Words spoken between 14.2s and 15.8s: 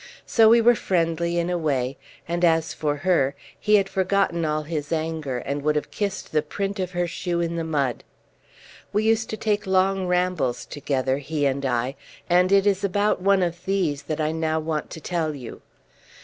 now want to tell you.